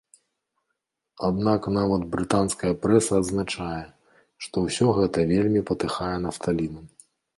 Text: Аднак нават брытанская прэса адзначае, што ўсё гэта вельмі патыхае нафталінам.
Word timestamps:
Аднак 1.27 1.61
нават 1.77 2.01
брытанская 2.15 2.73
прэса 2.85 3.11
адзначае, 3.25 3.83
што 4.47 4.55
ўсё 4.67 4.87
гэта 5.01 5.27
вельмі 5.33 5.61
патыхае 5.73 6.13
нафталінам. 6.25 6.85